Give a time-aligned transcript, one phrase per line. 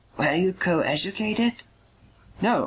[0.17, 1.65] "Were you co educated?"
[2.41, 2.59] "No.